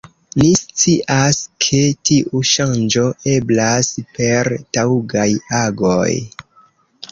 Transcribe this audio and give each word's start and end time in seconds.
Ni 0.41 0.45
scias, 0.59 1.41
ke 1.65 1.81
tiu 2.11 2.41
ŝanĝo 2.53 3.05
eblas 3.35 3.93
per 4.17 4.53
taŭgaj 4.79 5.29
agoj. 5.63 6.11